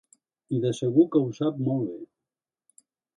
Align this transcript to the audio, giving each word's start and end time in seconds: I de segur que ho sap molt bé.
I 0.59 0.61
de 0.63 0.69
segur 0.77 1.05
que 1.15 1.21
ho 1.25 1.29
sap 1.41 1.59
molt 1.67 1.85
bé. 1.91 2.01